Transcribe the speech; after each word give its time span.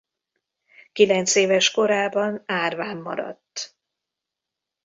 Kilencéves 0.91 1.71
korában 1.71 2.43
árván 2.45 2.97
maradt. 2.97 3.77